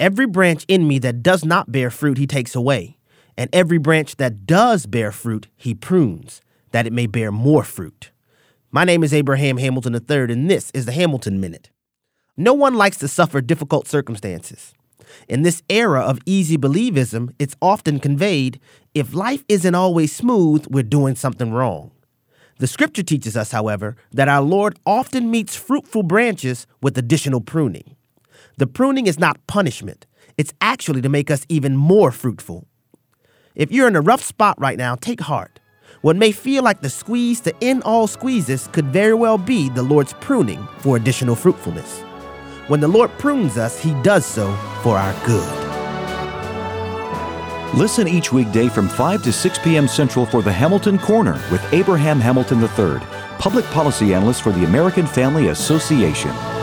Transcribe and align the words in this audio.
Every 0.00 0.26
branch 0.26 0.64
in 0.68 0.86
me 0.86 1.00
that 1.00 1.24
does 1.24 1.44
not 1.44 1.72
bear 1.72 1.90
fruit, 1.90 2.18
he 2.18 2.26
takes 2.28 2.54
away. 2.54 2.98
And 3.36 3.50
every 3.52 3.78
branch 3.78 4.14
that 4.18 4.46
does 4.46 4.86
bear 4.86 5.10
fruit, 5.10 5.48
he 5.56 5.74
prunes, 5.74 6.40
that 6.70 6.86
it 6.86 6.92
may 6.92 7.08
bear 7.08 7.32
more 7.32 7.64
fruit. 7.64 8.12
My 8.70 8.84
name 8.84 9.02
is 9.02 9.12
Abraham 9.12 9.56
Hamilton 9.56 9.94
III, 9.94 10.32
and 10.32 10.48
this 10.48 10.70
is 10.72 10.86
the 10.86 10.92
Hamilton 10.92 11.40
Minute. 11.40 11.70
No 12.36 12.54
one 12.54 12.74
likes 12.74 12.98
to 12.98 13.08
suffer 13.08 13.40
difficult 13.40 13.88
circumstances. 13.88 14.72
In 15.28 15.42
this 15.42 15.64
era 15.68 16.02
of 16.02 16.20
easy 16.26 16.56
believism, 16.56 17.34
it's 17.40 17.56
often 17.60 17.98
conveyed 17.98 18.60
if 18.94 19.14
life 19.14 19.42
isn't 19.48 19.74
always 19.74 20.14
smooth, 20.14 20.64
we're 20.70 20.84
doing 20.84 21.16
something 21.16 21.50
wrong. 21.50 21.90
The 22.60 22.68
scripture 22.68 23.02
teaches 23.02 23.36
us, 23.36 23.50
however, 23.50 23.96
that 24.12 24.28
our 24.28 24.42
Lord 24.42 24.78
often 24.86 25.28
meets 25.28 25.56
fruitful 25.56 26.04
branches 26.04 26.68
with 26.80 26.96
additional 26.96 27.40
pruning. 27.40 27.96
The 28.56 28.66
pruning 28.66 29.06
is 29.06 29.18
not 29.18 29.46
punishment, 29.46 30.06
it's 30.36 30.52
actually 30.60 31.02
to 31.02 31.08
make 31.08 31.30
us 31.30 31.44
even 31.48 31.76
more 31.76 32.12
fruitful. 32.12 32.66
If 33.54 33.72
you're 33.72 33.88
in 33.88 33.96
a 33.96 34.00
rough 34.00 34.22
spot 34.22 34.60
right 34.60 34.78
now, 34.78 34.94
take 34.94 35.20
heart. 35.20 35.58
What 36.00 36.16
may 36.16 36.30
feel 36.30 36.62
like 36.62 36.80
the 36.80 36.90
squeeze 36.90 37.40
to 37.40 37.54
end 37.60 37.82
all 37.82 38.06
squeezes 38.06 38.68
could 38.68 38.86
very 38.86 39.14
well 39.14 39.36
be 39.36 39.68
the 39.68 39.82
Lord's 39.82 40.12
pruning 40.14 40.66
for 40.78 40.96
additional 40.96 41.34
fruitfulness. 41.34 42.00
When 42.68 42.80
the 42.80 42.86
Lord 42.86 43.10
prunes 43.18 43.58
us, 43.58 43.82
He 43.82 43.94
does 44.02 44.24
so 44.24 44.52
for 44.82 44.96
our 44.96 45.26
good. 45.26 45.68
Listen 47.74 48.08
each 48.08 48.32
weekday 48.32 48.68
from 48.68 48.88
5 48.88 49.22
to 49.24 49.32
6 49.32 49.58
p.m. 49.58 49.88
Central 49.88 50.24
for 50.24 50.40
the 50.40 50.52
Hamilton 50.52 50.98
Corner 50.98 51.34
with 51.50 51.62
Abraham 51.72 52.20
Hamilton 52.20 52.60
III, 52.62 53.00
public 53.38 53.64
policy 53.66 54.14
analyst 54.14 54.42
for 54.42 54.52
the 54.52 54.64
American 54.64 55.06
Family 55.06 55.48
Association. 55.48 56.57